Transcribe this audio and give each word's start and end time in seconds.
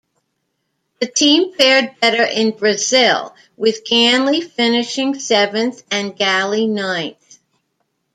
The 0.99 1.05
team 1.05 1.53
fared 1.53 1.99
better 1.99 2.23
in 2.23 2.57
Brazil 2.57 3.35
with 3.55 3.85
Ganley 3.85 4.41
finishing 4.43 5.19
seventh 5.19 5.83
and 5.91 6.17
Galli 6.17 6.65
ninth. 6.65 7.37